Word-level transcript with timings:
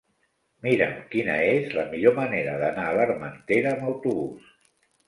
Mira'm 0.67 0.95
quina 1.11 1.35
és 1.51 1.77
la 1.81 1.85
millor 1.93 2.17
manera 2.17 2.57
d'anar 2.65 2.89
a 2.89 2.97
l'Armentera 2.99 3.77
amb 3.79 3.89
autobús. 3.95 4.53